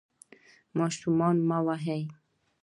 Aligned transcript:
ماشومان 0.77 1.35
مه 1.49 1.57
وهئ. 1.65 2.01